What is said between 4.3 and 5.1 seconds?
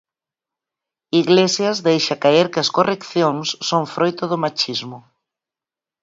do machismo.